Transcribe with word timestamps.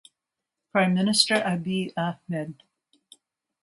Prime 0.71 0.95
Minister 0.95 1.35
Abiy 1.45 1.93
Ahmed. 1.95 2.63